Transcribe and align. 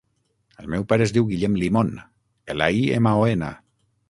El 0.63 0.69
meu 0.73 0.85
pare 0.93 1.05
es 1.07 1.13
diu 1.17 1.27
Guillem 1.33 1.59
Limon: 1.65 1.93
ela, 2.55 2.71
i, 2.81 2.89
ema, 2.97 3.15
o, 3.23 3.31
ena. 3.37 3.53